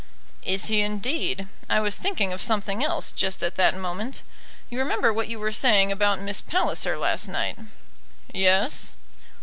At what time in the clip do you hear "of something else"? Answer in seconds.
2.33-3.11